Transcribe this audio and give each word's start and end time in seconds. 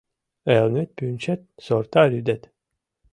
Элнет 0.55 0.89
пӱнчет— 0.97 1.41
сорта 1.65 2.01
рӱдет 2.11 2.43